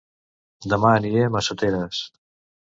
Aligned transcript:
Dema 0.71 0.93
aniré 1.01 1.27
a 1.27 1.29
Massoteres 1.35 2.01